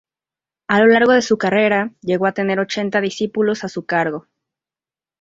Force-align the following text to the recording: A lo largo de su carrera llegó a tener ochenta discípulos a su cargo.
A 0.67 0.79
lo 0.79 0.87
largo 0.87 1.11
de 1.11 1.21
su 1.21 1.37
carrera 1.37 1.91
llegó 2.01 2.25
a 2.25 2.31
tener 2.31 2.59
ochenta 2.59 3.01
discípulos 3.01 3.63
a 3.63 3.69
su 3.69 3.85
cargo. 3.85 4.25